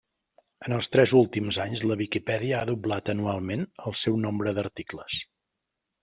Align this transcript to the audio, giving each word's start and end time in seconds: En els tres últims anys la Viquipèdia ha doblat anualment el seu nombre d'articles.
En 0.67 0.73
els 0.75 0.87
tres 0.93 1.11
últims 1.19 1.59
anys 1.65 1.83
la 1.91 1.97
Viquipèdia 1.99 2.61
ha 2.61 2.67
doblat 2.69 3.11
anualment 3.15 3.65
el 3.91 3.97
seu 4.05 4.17
nombre 4.23 4.55
d'articles. 4.59 5.19